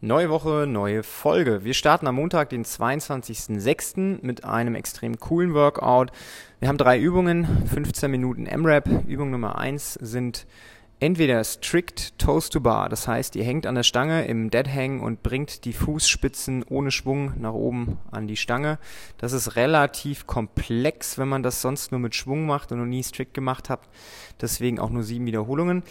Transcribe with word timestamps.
Neue 0.00 0.30
Woche, 0.30 0.68
neue 0.68 1.02
Folge. 1.02 1.64
Wir 1.64 1.74
starten 1.74 2.06
am 2.06 2.14
Montag, 2.14 2.50
den 2.50 2.64
22.06. 2.64 4.20
mit 4.22 4.44
einem 4.44 4.76
extrem 4.76 5.18
coolen 5.18 5.54
Workout. 5.54 6.12
Wir 6.60 6.68
haben 6.68 6.78
drei 6.78 7.00
Übungen, 7.00 7.66
15 7.66 8.08
Minuten 8.08 8.46
M-Rap. 8.46 8.88
Übung 9.08 9.32
Nummer 9.32 9.58
eins 9.58 9.94
sind 9.94 10.46
entweder 11.00 11.42
Strict 11.42 12.16
Toes 12.16 12.48
to 12.48 12.60
Bar, 12.60 12.88
das 12.88 13.08
heißt, 13.08 13.34
ihr 13.34 13.42
hängt 13.42 13.66
an 13.66 13.74
der 13.74 13.82
Stange 13.82 14.24
im 14.26 14.50
Dead 14.50 14.68
Hang 14.68 15.00
und 15.00 15.24
bringt 15.24 15.64
die 15.64 15.72
Fußspitzen 15.72 16.62
ohne 16.68 16.92
Schwung 16.92 17.32
nach 17.40 17.54
oben 17.54 17.98
an 18.12 18.28
die 18.28 18.36
Stange. 18.36 18.78
Das 19.16 19.32
ist 19.32 19.56
relativ 19.56 20.28
komplex, 20.28 21.18
wenn 21.18 21.28
man 21.28 21.42
das 21.42 21.60
sonst 21.60 21.90
nur 21.90 21.98
mit 21.98 22.14
Schwung 22.14 22.46
macht 22.46 22.70
und 22.70 22.78
noch 22.78 22.86
nie 22.86 23.02
Strict 23.02 23.34
gemacht 23.34 23.68
habt. 23.68 23.88
Deswegen 24.40 24.78
auch 24.78 24.90
nur 24.90 25.02
sieben 25.02 25.26
Wiederholungen. 25.26 25.82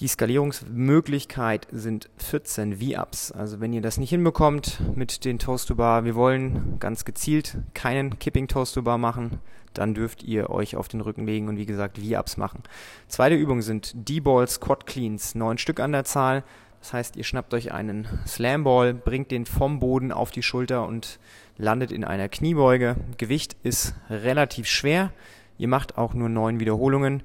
Die 0.00 0.08
Skalierungsmöglichkeit 0.08 1.68
sind 1.70 2.10
14 2.16 2.78
V-Ups. 2.78 3.30
Also 3.30 3.60
wenn 3.60 3.72
ihr 3.72 3.80
das 3.80 3.96
nicht 3.96 4.10
hinbekommt 4.10 4.80
mit 4.96 5.24
den 5.24 5.38
Toast-to-Bar, 5.38 6.04
wir 6.04 6.16
wollen 6.16 6.80
ganz 6.80 7.04
gezielt 7.04 7.58
keinen 7.74 8.18
Kipping 8.18 8.48
Toast-to-Bar 8.48 8.98
machen, 8.98 9.38
dann 9.72 9.94
dürft 9.94 10.24
ihr 10.24 10.50
euch 10.50 10.74
auf 10.74 10.88
den 10.88 11.00
Rücken 11.00 11.26
legen 11.26 11.48
und 11.48 11.58
wie 11.58 11.66
gesagt 11.66 11.98
V-Ups 11.98 12.36
machen. 12.36 12.64
Zweite 13.06 13.36
Übung 13.36 13.62
sind 13.62 13.92
D-Ball 13.94 14.48
Squat 14.48 14.84
Cleans, 14.84 15.36
neun 15.36 15.58
Stück 15.58 15.78
an 15.78 15.92
der 15.92 16.04
Zahl. 16.04 16.42
Das 16.80 16.92
heißt, 16.92 17.14
ihr 17.14 17.24
schnappt 17.24 17.54
euch 17.54 17.72
einen 17.72 18.08
Slam 18.26 18.64
Ball, 18.64 18.94
bringt 18.94 19.30
den 19.30 19.46
vom 19.46 19.78
Boden 19.78 20.10
auf 20.10 20.32
die 20.32 20.42
Schulter 20.42 20.88
und 20.88 21.20
landet 21.56 21.92
in 21.92 22.02
einer 22.02 22.28
Kniebeuge. 22.28 22.96
Gewicht 23.16 23.56
ist 23.62 23.94
relativ 24.10 24.66
schwer. 24.66 25.12
Ihr 25.56 25.68
macht 25.68 25.98
auch 25.98 26.14
nur 26.14 26.28
neun 26.28 26.58
Wiederholungen 26.58 27.22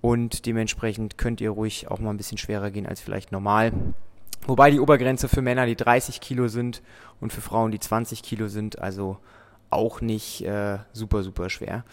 und 0.00 0.46
dementsprechend 0.46 1.18
könnt 1.18 1.40
ihr 1.40 1.50
ruhig 1.50 1.90
auch 1.90 1.98
mal 1.98 2.10
ein 2.10 2.16
bisschen 2.16 2.38
schwerer 2.38 2.70
gehen 2.70 2.86
als 2.86 3.00
vielleicht 3.00 3.32
normal. 3.32 3.72
Wobei 4.46 4.70
die 4.70 4.80
Obergrenze 4.80 5.28
für 5.28 5.42
Männer 5.42 5.66
die 5.66 5.76
30 5.76 6.20
Kilo 6.20 6.48
sind 6.48 6.82
und 7.20 7.32
für 7.32 7.40
Frauen 7.40 7.70
die 7.70 7.80
20 7.80 8.22
Kilo 8.22 8.48
sind, 8.48 8.78
also 8.78 9.18
auch 9.70 10.00
nicht 10.00 10.42
äh, 10.42 10.78
super, 10.92 11.22
super 11.22 11.50
schwer. 11.50 11.84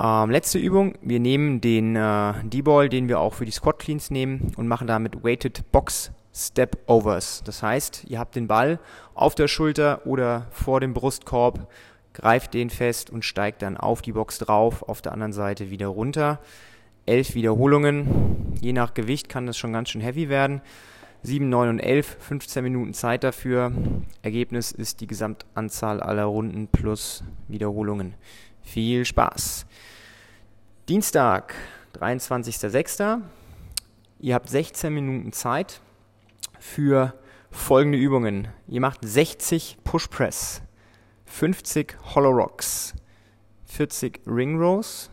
Ähm, 0.00 0.30
letzte 0.30 0.58
Übung, 0.58 0.96
wir 1.02 1.20
nehmen 1.20 1.60
den 1.60 1.96
äh, 1.96 2.34
D-Ball, 2.44 2.88
den 2.88 3.08
wir 3.08 3.20
auch 3.20 3.34
für 3.34 3.44
die 3.44 3.52
Squat 3.52 3.78
Cleans 3.78 4.10
nehmen 4.10 4.52
und 4.56 4.66
machen 4.66 4.86
damit 4.86 5.22
Weighted 5.22 5.70
Box 5.72 6.12
Step 6.34 6.78
Overs. 6.86 7.42
Das 7.44 7.62
heißt, 7.62 8.04
ihr 8.08 8.18
habt 8.18 8.34
den 8.34 8.48
Ball 8.48 8.80
auf 9.14 9.34
der 9.34 9.46
Schulter 9.46 10.06
oder 10.06 10.46
vor 10.50 10.80
dem 10.80 10.94
Brustkorb, 10.94 11.68
greift 12.12 12.54
den 12.54 12.70
fest 12.70 13.10
und 13.10 13.24
steigt 13.24 13.62
dann 13.62 13.76
auf 13.76 14.02
die 14.02 14.12
Box 14.12 14.38
drauf, 14.38 14.82
auf 14.82 15.02
der 15.02 15.12
anderen 15.12 15.32
Seite 15.32 15.70
wieder 15.70 15.88
runter 15.88 16.40
elf 17.06 17.34
Wiederholungen. 17.34 18.54
Je 18.60 18.72
nach 18.72 18.94
Gewicht 18.94 19.28
kann 19.28 19.46
das 19.46 19.56
schon 19.56 19.72
ganz 19.72 19.90
schön 19.90 20.00
heavy 20.00 20.28
werden. 20.28 20.60
7, 21.22 21.48
9 21.48 21.70
und 21.70 21.78
11, 21.78 22.18
15 22.20 22.62
Minuten 22.62 22.92
Zeit 22.92 23.24
dafür. 23.24 23.72
Ergebnis 24.22 24.72
ist 24.72 25.00
die 25.00 25.06
Gesamtanzahl 25.06 26.00
aller 26.00 26.24
Runden 26.24 26.68
plus 26.68 27.24
Wiederholungen. 27.48 28.14
Viel 28.62 29.04
Spaß. 29.04 29.66
Dienstag, 30.88 31.54
23.06. 31.98 33.22
Ihr 34.20 34.34
habt 34.34 34.48
16 34.48 34.92
Minuten 34.92 35.32
Zeit 35.32 35.80
für 36.58 37.14
folgende 37.50 37.96
Übungen. 37.98 38.48
Ihr 38.68 38.80
macht 38.80 38.98
60 39.02 39.78
Push 39.84 40.08
Press, 40.08 40.62
50 41.26 41.96
Hollow 42.14 42.30
Rocks, 42.30 42.94
40 43.66 44.20
Ring 44.26 44.58
Rows, 44.58 45.10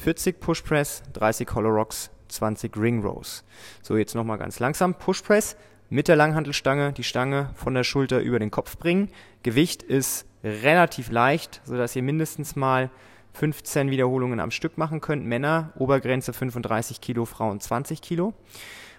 40 0.00 0.40
Push 0.40 0.62
Press, 0.62 1.02
30 1.12 1.46
Hollow 1.54 1.68
Rocks, 1.68 2.10
20 2.28 2.74
Ring 2.78 3.02
Rows. 3.02 3.44
So, 3.82 3.98
jetzt 3.98 4.14
nochmal 4.14 4.38
ganz 4.38 4.58
langsam. 4.58 4.94
Push 4.94 5.20
Press 5.20 5.56
mit 5.90 6.08
der 6.08 6.16
Langhantelstange, 6.16 6.94
die 6.94 7.02
Stange 7.02 7.50
von 7.54 7.74
der 7.74 7.84
Schulter 7.84 8.20
über 8.20 8.38
den 8.38 8.50
Kopf 8.50 8.78
bringen. 8.78 9.10
Gewicht 9.42 9.82
ist 9.82 10.24
relativ 10.42 11.10
leicht, 11.10 11.60
sodass 11.64 11.94
ihr 11.96 12.02
mindestens 12.02 12.56
mal 12.56 12.88
15 13.34 13.90
Wiederholungen 13.90 14.40
am 14.40 14.50
Stück 14.50 14.78
machen 14.78 15.02
könnt. 15.02 15.26
Männer, 15.26 15.74
Obergrenze 15.76 16.32
35 16.32 17.02
Kilo, 17.02 17.26
Frauen 17.26 17.60
20 17.60 18.00
Kilo. 18.00 18.32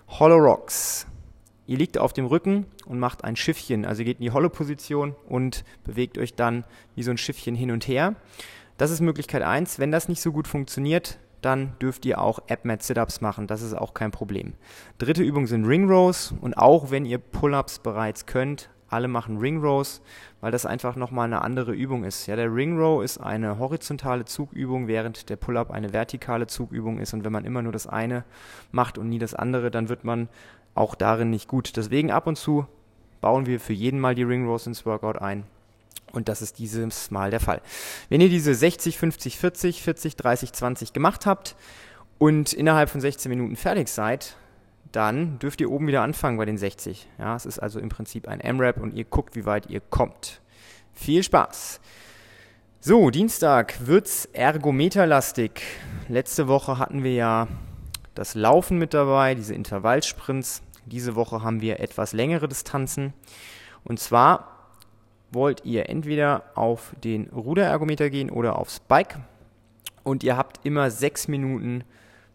Hollow 0.08 0.38
Rocks. 0.38 1.08
Ihr 1.66 1.78
liegt 1.78 1.97
auf 1.97 2.14
dem 2.14 2.28
Rücken 2.28 2.68
und 2.86 3.00
macht 3.00 3.24
ein 3.24 3.36
Schiffchen. 3.36 3.86
Also 3.86 4.02
ihr 4.02 4.06
geht 4.06 4.20
in 4.20 4.26
die 4.26 4.31
Hollow-Position 4.31 5.16
und 5.28 5.64
bewegt 5.84 6.20
euch 6.20 6.36
dann 6.36 6.64
wie 6.96 7.02
so 7.02 7.09
ein 7.09 7.18
Schiffchen 7.18 7.56
hin 7.56 7.72
und 7.72 7.88
her. 7.88 8.16
Das 8.81 8.90
ist 8.90 9.00
Möglichkeit 9.00 9.44
1. 9.44 9.78
Wenn 9.78 9.92
das 9.92 10.09
nicht 10.09 10.24
so 10.24 10.31
gut 10.31 10.47
funktioniert, 10.47 11.19
dann 11.44 11.74
dürft 11.80 12.03
ihr 12.03 12.19
auch 12.19 12.40
AppMat 12.50 12.81
Sit-Ups 12.81 13.22
machen. 13.22 13.46
Das 13.46 13.62
ist 13.62 13.75
auch 13.75 13.94
kein 13.94 14.09
Problem. 14.09 14.53
Dritte 14.97 15.22
Übung 15.22 15.46
sind 15.46 15.66
Ring 15.66 15.88
Rows 15.88 16.34
und 16.42 16.58
auch 16.58 16.90
wenn 16.90 17.06
ihr 17.06 17.20
Pull-Ups 17.20 17.78
bereits 17.78 18.25
könnt, 18.25 18.72
alle 18.88 19.08
machen 19.08 19.38
Ring 19.38 19.62
Rows, 19.62 20.02
weil 20.40 20.52
das 20.52 20.66
einfach 20.66 20.96
nochmal 20.96 21.25
eine 21.28 21.44
andere 21.44 21.74
Übung 21.74 22.03
ist. 22.03 22.25
Ja, 22.25 22.36
der 22.36 22.52
Ring 22.52 22.75
Row 22.75 23.03
ist 23.03 23.20
eine 23.20 23.59
horizontale 23.59 24.25
Zugübung, 24.25 24.88
während 24.88 25.30
der 25.30 25.36
Pull-Up 25.36 25.70
eine 25.70 25.94
vertikale 25.94 26.47
Zugübung 26.47 26.97
ist. 26.97 27.14
Und 27.14 27.24
wenn 27.24 27.31
man 27.31 27.46
immer 27.46 27.62
nur 27.62 27.74
das 27.74 27.86
eine 27.86 28.24
macht 28.72 28.97
und 28.97 29.09
nie 29.09 29.20
das 29.20 29.36
andere, 29.36 29.70
dann 29.70 29.90
wird 29.90 30.06
man 30.06 30.28
auch 30.74 30.96
darin 30.96 31.30
nicht 31.30 31.47
gut. 31.47 31.78
Deswegen 31.78 32.09
ab 32.09 32.25
und 32.25 32.36
zu 32.36 32.66
bauen 33.22 33.46
wir 33.46 33.59
für 33.59 33.74
jeden 33.74 34.00
mal 34.00 34.16
die 34.16 34.24
Ring 34.24 34.47
Rows 34.47 34.66
ins 34.66 34.88
Workout 34.88 35.22
ein. 35.22 35.44
Und 36.12 36.28
das 36.28 36.41
ist 36.41 36.59
dieses 36.59 37.09
Mal 37.09 37.31
der 37.31 37.40
Fall. 37.40 37.62
Wenn 38.09 38.22
ihr 38.22 38.29
diese 38.29 38.53
60, 38.53 38.97
50, 38.97 39.38
40, 39.38 39.81
40, 39.81 40.16
30, 40.18 40.53
20 40.53 40.94
gemacht 40.94 41.25
habt 41.25 41.56
und 42.18 42.53
innerhalb 42.53 42.90
von 42.90 43.02
16 43.02 43.29
Minuten 43.29 43.56
fertig 43.56 43.88
seid, 43.88 44.35
dann 44.91 45.40
dürft 45.40 45.62
ihr 45.62 45.72
oben 45.72 45.88
wieder 45.88 46.02
anfangen 46.02 46.38
bei 46.38 46.46
den 46.46 46.57
60. 46.57 47.07
Ja, 47.18 47.35
es 47.35 47.46
ist 47.46 47.59
also 47.59 47.79
im 47.79 47.90
Prinzip 47.90 48.28
ein 48.28 48.41
M-Rap 48.41 48.78
und 48.78 48.94
ihr 48.94 49.06
guckt, 49.06 49.35
wie 49.35 49.46
weit 49.46 49.69
ihr 49.69 49.79
kommt. 49.79 50.41
Viel 50.94 51.24
Spaß! 51.24 51.79
So, 52.81 53.12
Dienstag 53.12 53.85
wird's 53.85 54.25
ergometerlastig. 54.34 55.62
Letzte 56.08 56.47
Woche 56.47 56.79
hatten 56.79 57.03
wir 57.03 57.13
ja 57.13 57.47
das 58.16 58.34
Laufen 58.34 58.79
mit 58.79 58.94
dabei, 58.94 59.35
diese 59.35 59.53
Intervallsprints. 59.53 60.63
Diese 60.88 61.16
Woche 61.16 61.44
haben 61.44 61.62
wir 61.62 61.79
etwas 61.79 62.12
längere 62.12 62.47
Distanzen. 62.47 63.13
Und 63.84 64.00
zwar 64.00 64.61
wollt 65.31 65.66
ihr 65.66 65.90
entweder 65.90 66.44
auf 66.56 66.94
den 67.03 67.30
Ruderergometer 67.30 68.09
gehen 68.09 68.30
oder 68.30 68.58
aufs 68.58 68.80
Bike 68.80 69.18
und 70.03 70.24
ihr 70.24 70.38
habt 70.38 70.66
immer 70.66 70.92
sechs 70.92 71.28
Minuten 71.28 71.84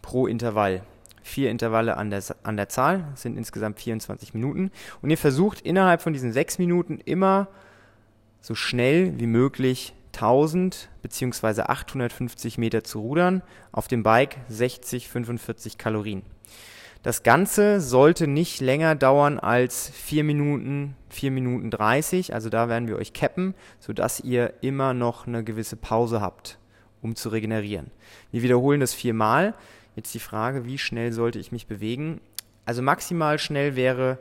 pro 0.03 0.27
Intervall. 0.27 0.83
Vier 1.23 1.51
Intervalle 1.51 1.97
an 1.97 2.11
der, 2.11 2.23
an 2.45 2.57
der 2.57 2.69
Zahl, 2.69 3.09
sind 3.17 3.37
insgesamt 3.37 3.81
24 3.81 4.33
Minuten. 4.33 4.71
Und 5.03 5.11
ihr 5.11 5.19
versucht 5.19 5.61
innerhalb 5.61 6.01
von 6.01 6.13
diesen 6.13 6.33
sechs 6.33 6.59
Minuten 6.59 7.01
immer 7.05 7.49
so 8.41 8.55
schnell 8.55 9.19
wie 9.19 9.27
möglich 9.27 9.93
1000 10.15 10.89
bzw. 11.03 11.63
850 11.63 12.59
Meter 12.59 12.85
zu 12.85 13.01
rudern. 13.01 13.43
Auf 13.73 13.89
dem 13.89 14.05
Bike 14.05 14.37
60, 14.49 15.09
45 15.09 15.79
Kalorien. 15.79 16.23
Das 17.07 17.23
Ganze 17.23 17.81
sollte 17.81 18.27
nicht 18.27 18.61
länger 18.61 18.97
dauern 18.97 19.39
als 19.39 19.91
4 19.91 20.25
Minuten, 20.25 20.97
4 21.11 21.31
Minuten 21.31 21.71
30. 21.71 22.35
Also 22.35 22.49
da 22.49 22.69
werden 22.69 22.89
wir 22.89 22.97
euch 22.97 23.13
cappen, 23.13 23.55
sodass 23.79 24.19
ihr 24.19 24.55
immer 24.61 24.93
noch 24.93 25.29
eine 25.29 25.45
gewisse 25.45 25.77
Pause 25.77 26.21
habt, 26.21 26.59
um 27.03 27.15
zu 27.15 27.29
regenerieren. 27.29 27.93
Wir 28.33 28.43
wiederholen 28.43 28.81
das 28.81 28.93
viermal. 28.93 29.55
Jetzt 29.95 30.15
die 30.15 30.19
Frage, 30.19 30.65
wie 30.65 30.79
schnell 30.79 31.13
sollte 31.13 31.39
ich 31.39 31.53
mich 31.53 31.69
bewegen? 31.69 32.21
Also 32.65 32.83
maximal 32.83 33.39
schnell 33.39 33.77
wäre 33.77 34.19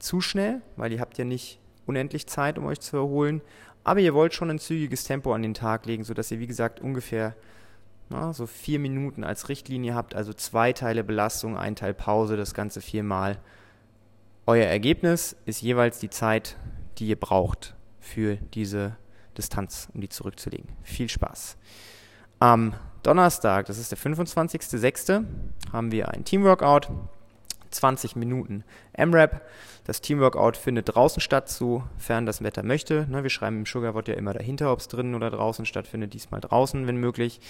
zu 0.00 0.20
schnell, 0.20 0.60
weil 0.74 0.90
ihr 0.90 0.98
habt 0.98 1.16
ja 1.18 1.24
nicht 1.24 1.60
unendlich 1.86 2.26
Zeit, 2.26 2.58
um 2.58 2.66
euch 2.66 2.80
zu 2.80 2.96
erholen. 2.96 3.42
Aber 3.84 4.00
ihr 4.00 4.12
wollt 4.12 4.34
schon 4.34 4.50
ein 4.50 4.58
zügiges 4.58 5.04
Tempo 5.04 5.32
an 5.34 5.42
den 5.42 5.54
Tag 5.54 5.86
legen, 5.86 6.02
sodass 6.02 6.32
ihr, 6.32 6.40
wie 6.40 6.48
gesagt, 6.48 6.80
ungefähr 6.80 7.36
na, 8.10 8.32
so 8.32 8.46
vier 8.46 8.78
Minuten 8.78 9.24
als 9.24 9.48
Richtlinie 9.48 9.94
habt, 9.94 10.14
also 10.14 10.32
zwei 10.32 10.72
Teile 10.72 11.04
Belastung, 11.04 11.56
ein 11.56 11.76
Teil 11.76 11.94
Pause, 11.94 12.36
das 12.36 12.54
Ganze 12.54 12.80
viermal. 12.80 13.38
Euer 14.46 14.66
Ergebnis 14.66 15.36
ist 15.46 15.62
jeweils 15.62 15.98
die 15.98 16.10
Zeit, 16.10 16.56
die 16.98 17.08
ihr 17.08 17.18
braucht 17.18 17.74
für 17.98 18.36
diese 18.36 18.96
Distanz, 19.36 19.88
um 19.94 20.00
die 20.00 20.08
zurückzulegen. 20.08 20.68
Viel 20.82 21.08
Spaß. 21.08 21.56
Am 22.38 22.74
Donnerstag, 23.02 23.66
das 23.66 23.78
ist 23.78 23.90
der 23.90 23.98
25.06., 23.98 25.24
haben 25.72 25.92
wir 25.92 26.08
ein 26.10 26.24
Teamworkout. 26.24 26.88
20 27.70 28.14
Minuten 28.16 28.62
M-Rap. 28.92 29.42
Das 29.84 30.00
Teamworkout 30.00 30.52
findet 30.56 30.94
draußen 30.94 31.20
statt, 31.20 31.48
sofern 31.48 32.24
das 32.24 32.42
Wetter 32.42 32.62
möchte. 32.62 33.06
Wir 33.10 33.30
schreiben 33.30 33.58
im 33.58 33.66
Sugarwort 33.66 34.08
ja 34.08 34.14
immer 34.14 34.32
dahinter, 34.32 34.72
ob 34.72 34.78
es 34.78 34.88
drinnen 34.88 35.14
oder 35.14 35.30
draußen 35.30 35.66
stattfindet. 35.66 36.14
Diesmal 36.14 36.40
draußen, 36.40 36.86
wenn 36.86 36.96
möglich. 36.96 37.40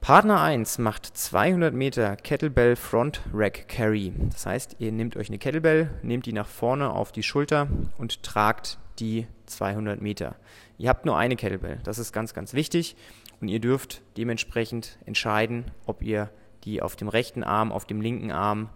Partner 0.00 0.40
1 0.40 0.78
macht 0.78 1.04
200 1.04 1.74
Meter 1.74 2.16
Kettlebell 2.16 2.76
Front 2.76 3.20
Rack 3.34 3.68
Carry. 3.68 4.12
Das 4.30 4.46
heißt, 4.46 4.76
ihr 4.78 4.90
nehmt 4.92 5.16
euch 5.16 5.28
eine 5.28 5.38
Kettlebell, 5.38 5.90
nehmt 6.02 6.24
die 6.24 6.32
nach 6.32 6.46
vorne 6.46 6.90
auf 6.90 7.12
die 7.12 7.22
Schulter 7.22 7.68
und 7.98 8.22
tragt 8.22 8.78
die 9.00 9.26
200 9.46 10.00
Meter. 10.00 10.36
Ihr 10.78 10.88
habt 10.88 11.04
nur 11.04 11.18
eine 11.18 11.36
Kettlebell, 11.36 11.80
das 11.84 11.98
ist 11.98 12.12
ganz, 12.12 12.32
ganz 12.32 12.54
wichtig 12.54 12.96
und 13.40 13.48
ihr 13.48 13.60
dürft 13.60 14.00
dementsprechend 14.16 14.98
entscheiden, 15.04 15.70
ob 15.84 16.02
ihr 16.02 16.30
die 16.64 16.80
auf 16.80 16.96
dem 16.96 17.08
rechten 17.08 17.44
Arm, 17.44 17.70
auf 17.70 17.84
dem 17.84 18.00
linken 18.00 18.32
Arm 18.32 18.70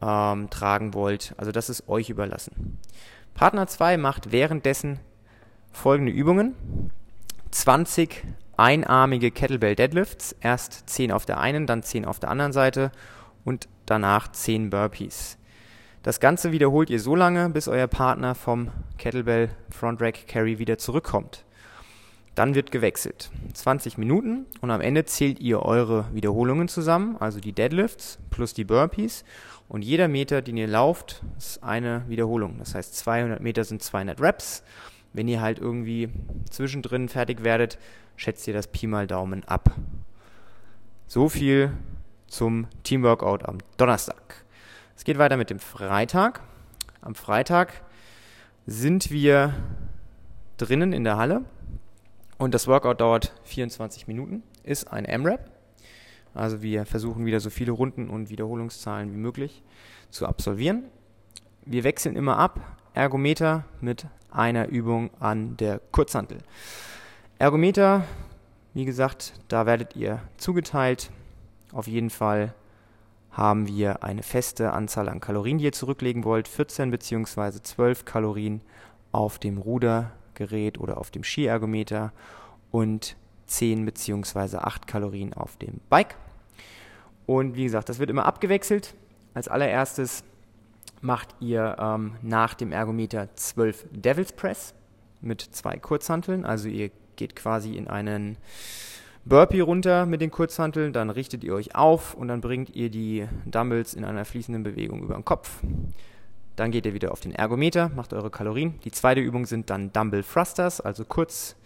ähm, 0.00 0.48
tragen 0.48 0.94
wollt. 0.94 1.34
Also 1.36 1.52
das 1.52 1.68
ist 1.68 1.88
euch 1.88 2.08
überlassen. 2.08 2.78
Partner 3.34 3.66
2 3.66 3.98
macht 3.98 4.32
währenddessen 4.32 5.00
folgende 5.70 6.12
Übungen. 6.12 6.54
20 7.50 8.24
einarmige 8.58 9.30
Kettlebell 9.30 9.76
Deadlifts, 9.76 10.34
erst 10.40 10.90
10 10.90 11.12
auf 11.12 11.24
der 11.24 11.38
einen, 11.38 11.66
dann 11.66 11.82
10 11.82 12.04
auf 12.04 12.18
der 12.18 12.30
anderen 12.30 12.52
Seite 12.52 12.90
und 13.44 13.68
danach 13.86 14.28
10 14.30 14.70
Burpees. 14.70 15.38
Das 16.02 16.20
Ganze 16.20 16.52
wiederholt 16.52 16.90
ihr 16.90 17.00
so 17.00 17.14
lange, 17.14 17.50
bis 17.50 17.68
euer 17.68 17.86
Partner 17.86 18.34
vom 18.34 18.70
Kettlebell 18.98 19.50
Front 19.70 20.00
Rack 20.00 20.26
Carry 20.26 20.58
wieder 20.58 20.78
zurückkommt. 20.78 21.44
Dann 22.34 22.54
wird 22.54 22.70
gewechselt. 22.70 23.30
20 23.52 23.98
Minuten 23.98 24.46
und 24.60 24.70
am 24.70 24.80
Ende 24.80 25.04
zählt 25.04 25.40
ihr 25.40 25.62
eure 25.62 26.06
Wiederholungen 26.12 26.68
zusammen, 26.68 27.16
also 27.18 27.40
die 27.40 27.52
Deadlifts 27.52 28.18
plus 28.30 28.54
die 28.54 28.64
Burpees. 28.64 29.24
Und 29.68 29.84
jeder 29.84 30.08
Meter, 30.08 30.40
den 30.40 30.56
ihr 30.56 30.68
lauft, 30.68 31.22
ist 31.36 31.62
eine 31.62 32.04
Wiederholung. 32.08 32.56
Das 32.58 32.74
heißt, 32.74 32.96
200 32.96 33.40
Meter 33.40 33.64
sind 33.64 33.82
200 33.82 34.20
Reps. 34.20 34.62
Wenn 35.12 35.28
ihr 35.28 35.40
halt 35.40 35.58
irgendwie 35.58 36.10
zwischendrin 36.50 37.08
fertig 37.08 37.42
werdet, 37.44 37.78
schätzt 38.16 38.46
ihr 38.46 38.54
das 38.54 38.68
Pi 38.68 38.86
mal 38.86 39.06
Daumen 39.06 39.44
ab. 39.44 39.74
So 41.06 41.28
viel 41.28 41.72
zum 42.26 42.66
Teamworkout 42.82 43.44
am 43.44 43.58
Donnerstag. 43.76 44.44
Es 44.96 45.04
geht 45.04 45.18
weiter 45.18 45.36
mit 45.36 45.50
dem 45.50 45.58
Freitag. 45.58 46.42
Am 47.00 47.14
Freitag 47.14 47.82
sind 48.66 49.10
wir 49.10 49.54
drinnen 50.58 50.92
in 50.92 51.04
der 51.04 51.16
Halle 51.16 51.44
und 52.36 52.52
das 52.54 52.66
Workout 52.66 53.00
dauert 53.00 53.32
24 53.44 54.06
Minuten, 54.06 54.42
ist 54.62 54.92
ein 54.92 55.04
M-Rap. 55.04 55.50
Also 56.34 56.62
wir 56.62 56.84
versuchen 56.84 57.24
wieder 57.24 57.40
so 57.40 57.50
viele 57.50 57.72
Runden 57.72 58.10
und 58.10 58.28
Wiederholungszahlen 58.28 59.12
wie 59.12 59.16
möglich 59.16 59.62
zu 60.10 60.26
absolvieren. 60.26 60.84
Wir 61.64 61.84
wechseln 61.84 62.16
immer 62.16 62.38
ab, 62.38 62.60
Ergometer 62.98 63.62
mit 63.80 64.08
einer 64.28 64.66
Übung 64.66 65.10
an 65.20 65.56
der 65.56 65.80
Kurzhantel. 65.92 66.38
Ergometer, 67.38 68.02
wie 68.74 68.84
gesagt, 68.84 69.34
da 69.46 69.66
werdet 69.66 69.94
ihr 69.94 70.20
zugeteilt. 70.36 71.12
Auf 71.72 71.86
jeden 71.86 72.10
Fall 72.10 72.54
haben 73.30 73.68
wir 73.68 74.02
eine 74.02 74.24
feste 74.24 74.72
Anzahl 74.72 75.08
an 75.08 75.20
Kalorien, 75.20 75.58
die 75.58 75.66
ihr 75.66 75.72
zurücklegen 75.72 76.24
wollt. 76.24 76.48
14 76.48 76.90
bzw. 76.90 77.62
12 77.62 78.04
Kalorien 78.04 78.62
auf 79.12 79.38
dem 79.38 79.58
Ruder 79.58 80.10
Gerät 80.34 80.80
oder 80.80 80.98
auf 80.98 81.12
dem 81.12 81.22
Skiergometer 81.22 82.12
und 82.72 83.16
10 83.46 83.84
bzw. 83.84 84.56
8 84.56 84.88
Kalorien 84.88 85.34
auf 85.34 85.56
dem 85.56 85.78
Bike. 85.88 86.16
Und 87.26 87.54
wie 87.54 87.62
gesagt, 87.62 87.90
das 87.90 88.00
wird 88.00 88.10
immer 88.10 88.26
abgewechselt. 88.26 88.96
Als 89.34 89.46
allererstes 89.46 90.24
macht 91.00 91.34
ihr 91.40 91.76
ähm, 91.78 92.16
nach 92.22 92.54
dem 92.54 92.72
Ergometer 92.72 93.34
12 93.34 93.86
Devil's 93.90 94.32
Press 94.32 94.74
mit 95.20 95.40
zwei 95.40 95.76
Kurzhanteln. 95.76 96.44
Also 96.44 96.68
ihr 96.68 96.90
geht 97.16 97.36
quasi 97.36 97.74
in 97.74 97.88
einen 97.88 98.36
Burpee 99.24 99.60
runter 99.60 100.06
mit 100.06 100.20
den 100.20 100.30
Kurzhanteln, 100.30 100.92
dann 100.92 101.10
richtet 101.10 101.44
ihr 101.44 101.54
euch 101.54 101.74
auf 101.74 102.14
und 102.14 102.28
dann 102.28 102.40
bringt 102.40 102.74
ihr 102.74 102.88
die 102.88 103.26
Dumbbells 103.44 103.94
in 103.94 104.04
einer 104.04 104.24
fließenden 104.24 104.62
Bewegung 104.62 105.02
über 105.02 105.14
den 105.14 105.24
Kopf. 105.24 105.60
Dann 106.56 106.70
geht 106.70 106.86
ihr 106.86 106.94
wieder 106.94 107.12
auf 107.12 107.20
den 107.20 107.34
Ergometer, 107.34 107.90
macht 107.90 108.12
eure 108.12 108.30
Kalorien. 108.30 108.80
Die 108.84 108.90
zweite 108.90 109.20
Übung 109.20 109.44
sind 109.44 109.70
dann 109.70 109.92
Dumbbell 109.92 110.24
Thrusters, 110.24 110.80
also 110.80 111.04
kurz 111.04 111.56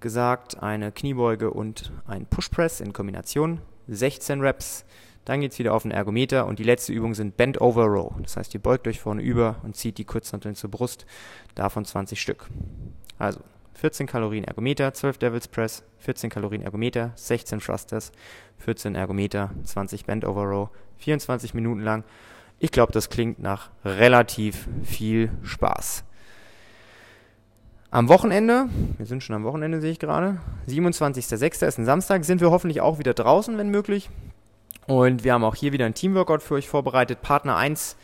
gesagt 0.00 0.62
eine 0.62 0.92
Kniebeuge 0.92 1.50
und 1.50 1.90
ein 2.06 2.26
Push 2.26 2.48
Press 2.50 2.80
in 2.80 2.92
Kombination. 2.92 3.60
16 3.88 4.40
Reps. 4.40 4.84
Dann 5.24 5.40
geht 5.40 5.52
es 5.52 5.58
wieder 5.58 5.74
auf 5.74 5.82
den 5.82 5.90
Ergometer 5.90 6.46
und 6.46 6.58
die 6.58 6.64
letzte 6.64 6.92
Übung 6.92 7.14
sind 7.14 7.36
Bend 7.36 7.60
Over 7.60 7.84
Row. 7.84 8.12
Das 8.22 8.36
heißt, 8.36 8.54
ihr 8.54 8.60
beugt 8.60 8.88
euch 8.88 9.00
vorne 9.00 9.22
über 9.22 9.56
und 9.62 9.76
zieht 9.76 9.98
die 9.98 10.04
Kurzhanteln 10.04 10.54
zur 10.54 10.70
Brust, 10.70 11.06
davon 11.54 11.84
20 11.84 12.20
Stück. 12.20 12.48
Also 13.18 13.40
14 13.74 14.06
Kalorien 14.06 14.44
Ergometer, 14.44 14.92
12 14.92 15.18
Devils 15.18 15.48
Press, 15.48 15.84
14 15.98 16.30
Kalorien 16.30 16.62
Ergometer, 16.62 17.12
16 17.14 17.60
Thrusters, 17.60 18.12
14 18.58 18.94
Ergometer, 18.94 19.50
20 19.64 20.04
Bend 20.04 20.24
Over 20.24 20.44
Row, 20.44 20.68
24 20.98 21.54
Minuten 21.54 21.80
lang. 21.80 22.04
Ich 22.58 22.72
glaube, 22.72 22.92
das 22.92 23.08
klingt 23.08 23.40
nach 23.40 23.70
relativ 23.84 24.68
viel 24.82 25.30
Spaß. 25.42 26.04
Am 27.90 28.08
Wochenende, 28.08 28.68
wir 28.98 29.06
sind 29.06 29.22
schon 29.24 29.34
am 29.34 29.44
Wochenende, 29.44 29.80
sehe 29.80 29.90
ich 29.90 29.98
gerade, 29.98 30.38
27.06. 30.68 31.66
ist 31.66 31.78
ein 31.78 31.84
Samstag, 31.84 32.24
sind 32.24 32.40
wir 32.40 32.50
hoffentlich 32.50 32.80
auch 32.80 32.98
wieder 32.98 33.14
draußen, 33.14 33.58
wenn 33.58 33.70
möglich. 33.70 34.10
Und 34.86 35.24
wir 35.24 35.32
haben 35.32 35.44
auch 35.44 35.54
hier 35.54 35.72
wieder 35.72 35.86
ein 35.86 35.94
Teamworkout 35.94 36.40
für 36.40 36.54
euch 36.54 36.68
vorbereitet. 36.68 37.22
Partner 37.22 37.56
1 37.56 37.96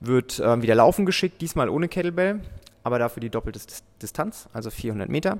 wird 0.00 0.40
äh, 0.40 0.62
wieder 0.62 0.74
laufen 0.74 1.06
geschickt, 1.06 1.40
diesmal 1.40 1.68
ohne 1.68 1.88
Kettlebell, 1.88 2.40
aber 2.82 2.98
dafür 2.98 3.20
die 3.20 3.30
doppelte 3.30 3.60
Distanz, 4.02 4.48
also 4.52 4.70
400 4.70 5.08
Meter. 5.08 5.38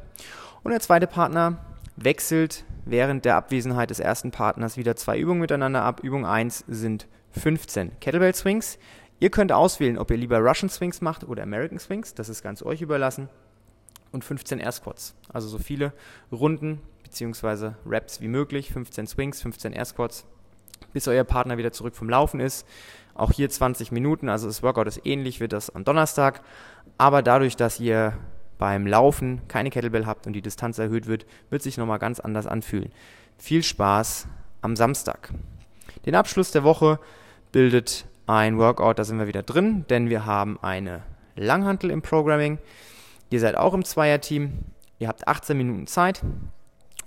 Und 0.62 0.70
der 0.70 0.80
zweite 0.80 1.06
Partner 1.06 1.58
wechselt 1.96 2.64
während 2.84 3.24
der 3.24 3.36
Abwesenheit 3.36 3.90
des 3.90 4.00
ersten 4.00 4.30
Partners 4.30 4.76
wieder 4.76 4.96
zwei 4.96 5.18
Übungen 5.18 5.40
miteinander 5.40 5.82
ab. 5.82 6.00
Übung 6.02 6.26
1 6.26 6.64
sind 6.68 7.06
15 7.32 7.98
Kettlebell 8.00 8.34
Swings. 8.34 8.78
Ihr 9.20 9.30
könnt 9.30 9.52
auswählen, 9.52 9.98
ob 9.98 10.10
ihr 10.10 10.16
lieber 10.16 10.38
Russian 10.38 10.68
Swings 10.68 11.00
macht 11.00 11.24
oder 11.24 11.42
American 11.42 11.78
Swings. 11.78 12.14
Das 12.14 12.28
ist 12.28 12.42
ganz 12.42 12.62
euch 12.62 12.82
überlassen. 12.82 13.28
Und 14.12 14.24
15 14.24 14.60
Air 14.60 14.72
Squats. 14.72 15.14
Also 15.28 15.48
so 15.48 15.58
viele 15.58 15.92
Runden 16.30 16.80
bzw. 17.02 17.72
Reps 17.86 18.20
wie 18.20 18.28
möglich. 18.28 18.72
15 18.72 19.06
Swings, 19.06 19.42
15 19.42 19.72
Air 19.72 19.84
Squats, 19.84 20.24
bis 20.94 21.06
euer 21.06 21.24
Partner 21.24 21.58
wieder 21.58 21.72
zurück 21.72 21.94
vom 21.94 22.08
Laufen 22.08 22.40
ist. 22.40 22.66
Auch 23.14 23.30
hier 23.30 23.50
20 23.50 23.92
Minuten. 23.92 24.30
Also 24.30 24.46
das 24.46 24.62
Workout 24.62 24.86
ist 24.86 25.04
ähnlich 25.04 25.40
wie 25.40 25.48
das 25.48 25.68
am 25.68 25.84
Donnerstag. 25.84 26.40
Aber 26.96 27.20
dadurch, 27.20 27.56
dass 27.56 27.78
ihr 27.78 28.14
beim 28.56 28.86
Laufen 28.86 29.42
keine 29.48 29.68
Kettlebell 29.68 30.06
habt 30.06 30.26
und 30.26 30.32
die 30.32 30.40
Distanz 30.40 30.78
erhöht 30.78 31.06
wird, 31.06 31.26
wird 31.50 31.62
sich 31.62 31.76
nochmal 31.76 31.98
ganz 31.98 32.20
anders 32.20 32.46
anfühlen. 32.46 32.90
Viel 33.36 33.62
Spaß 33.62 34.26
am 34.62 34.76
Samstag. 34.76 35.30
Den 36.06 36.14
Abschluss 36.14 36.50
der 36.50 36.64
Woche 36.64 36.98
bildet 37.52 38.06
ein 38.26 38.56
Workout, 38.58 38.98
da 38.98 39.04
sind 39.04 39.18
wir 39.18 39.26
wieder 39.26 39.42
drin, 39.42 39.84
denn 39.90 40.08
wir 40.08 40.24
haben 40.24 40.58
eine 40.62 41.02
Langhantel 41.36 41.90
im 41.90 42.00
Programming. 42.00 42.58
Ihr 43.30 43.40
seid 43.40 43.56
auch 43.56 43.74
im 43.74 43.84
Zweierteam. 43.84 44.52
Ihr 44.98 45.08
habt 45.08 45.26
18 45.26 45.56
Minuten 45.56 45.86
Zeit 45.86 46.22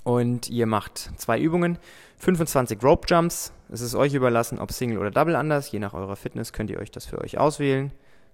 und 0.08 0.50
ihr 0.50 0.68
macht 0.68 1.12
zwei 1.18 1.38
Übungen. 1.38 1.78
25 2.20 2.82
Rope 2.82 3.06
Jumps. 3.10 3.52
Es 3.70 3.82
ist 3.82 3.94
euch 3.94 4.14
überlassen, 4.14 4.58
ob 4.58 4.72
Single 4.72 5.00
oder 5.00 5.12
Double 5.12 5.36
anders. 5.36 5.70
Je 5.70 5.80
nach 5.80 5.94
eurer 5.94 6.16
Fitness 6.16 6.54
könnt 6.54 6.70
ihr 6.70 6.80
euch 6.80 6.92
das 6.92 7.06
für 7.06 7.20
euch 7.20 7.38
auswählen. 7.38 7.92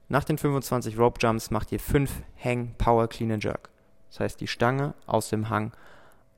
Nach 0.07 0.23
den 0.23 0.37
25 0.37 0.99
Rope 0.99 1.19
Jumps 1.19 1.49
macht 1.49 1.71
ihr 1.71 1.79
5 1.79 2.11
Hang 2.37 2.75
Power 2.77 3.07
Clean 3.07 3.31
and 3.31 3.43
Jerk. 3.43 3.71
Das 4.11 4.19
heißt, 4.19 4.39
die 4.39 4.45
Stange 4.45 4.93
aus 5.07 5.29
dem 5.29 5.49
Hang 5.49 5.71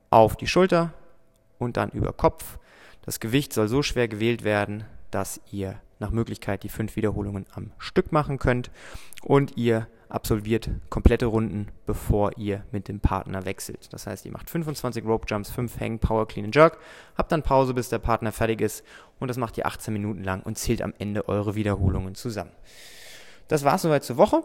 auf 0.08 0.36
die 0.36 0.46
Schulter 0.46 0.94
und 1.58 1.76
dann 1.76 1.90
über 1.90 2.14
Kopf. 2.14 2.58
Das 3.02 3.20
Gewicht 3.20 3.52
soll 3.52 3.68
so 3.68 3.82
schwer 3.82 4.08
gewählt 4.08 4.42
werden, 4.42 4.84
dass 5.10 5.42
ihr 5.52 5.78
nach 5.98 6.12
Möglichkeit 6.12 6.62
die 6.62 6.70
fünf 6.70 6.96
Wiederholungen 6.96 7.44
am 7.54 7.72
Stück 7.76 8.10
machen 8.10 8.38
könnt 8.38 8.70
und 9.22 9.58
ihr 9.58 9.86
absolviert 10.08 10.70
komplette 10.88 11.26
Runden, 11.26 11.68
bevor 11.84 12.36
ihr 12.38 12.64
mit 12.72 12.88
dem 12.88 13.00
Partner 13.00 13.44
wechselt. 13.44 13.92
Das 13.92 14.06
heißt, 14.06 14.24
ihr 14.26 14.32
macht 14.32 14.50
25 14.50 15.04
Rope 15.04 15.26
Jumps, 15.28 15.50
5 15.50 15.80
Hang, 15.80 15.98
Power, 15.98 16.26
Clean 16.26 16.46
and 16.46 16.54
Jerk, 16.54 16.78
habt 17.16 17.32
dann 17.32 17.42
Pause, 17.42 17.74
bis 17.74 17.88
der 17.88 17.98
Partner 17.98 18.32
fertig 18.32 18.60
ist 18.60 18.84
und 19.18 19.28
das 19.28 19.36
macht 19.36 19.58
ihr 19.58 19.66
18 19.66 19.92
Minuten 19.92 20.22
lang 20.24 20.42
und 20.42 20.58
zählt 20.58 20.82
am 20.82 20.94
Ende 20.98 21.28
eure 21.28 21.54
Wiederholungen 21.54 22.14
zusammen. 22.14 22.52
Das 23.48 23.64
war's 23.64 23.82
soweit 23.82 24.04
zur 24.04 24.16
Woche. 24.16 24.42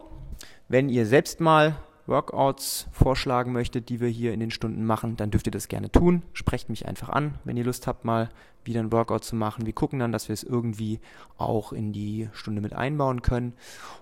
Wenn 0.68 0.88
ihr 0.88 1.06
selbst 1.06 1.40
mal 1.40 1.76
Workouts 2.06 2.88
vorschlagen 2.92 3.52
möchtet, 3.52 3.88
die 3.88 4.00
wir 4.00 4.08
hier 4.08 4.32
in 4.32 4.40
den 4.40 4.50
Stunden 4.50 4.84
machen, 4.84 5.16
dann 5.16 5.30
dürft 5.30 5.46
ihr 5.46 5.52
das 5.52 5.68
gerne 5.68 5.90
tun. 5.90 6.22
Sprecht 6.32 6.68
mich 6.68 6.86
einfach 6.86 7.08
an, 7.08 7.38
wenn 7.44 7.56
ihr 7.56 7.64
Lust 7.64 7.86
habt, 7.86 8.04
mal 8.04 8.28
wieder 8.64 8.80
ein 8.80 8.92
Workout 8.92 9.24
zu 9.24 9.36
machen. 9.36 9.66
Wir 9.66 9.72
gucken 9.72 9.98
dann, 9.98 10.12
dass 10.12 10.28
wir 10.28 10.34
es 10.34 10.42
irgendwie 10.42 11.00
auch 11.38 11.72
in 11.72 11.92
die 11.92 12.28
Stunde 12.32 12.60
mit 12.60 12.72
einbauen 12.72 13.22
können. 13.22 13.54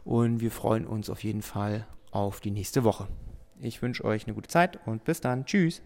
Und 0.05 0.41
wir 0.41 0.51
freuen 0.51 0.87
uns 0.87 1.11
auf 1.11 1.23
jeden 1.25 1.43
Fall 1.43 1.87
auf 2.11 2.41
die 2.41 2.51
nächste 2.51 2.85
Woche. 2.85 3.09
Ich 3.61 3.83
wünsche 3.83 4.05
euch 4.05 4.27
eine 4.27 4.35
gute 4.35 4.49
Zeit 4.49 4.79
und 4.87 5.05
bis 5.05 5.21
dann. 5.21 5.45
Tschüss. 5.45 5.83